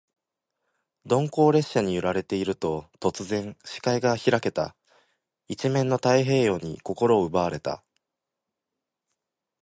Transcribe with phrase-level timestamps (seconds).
[1.05, 4.75] 鈍行列車に揺られていると、突然、視界が開けた。
[5.47, 7.83] 一面の太平洋に心を奪われた。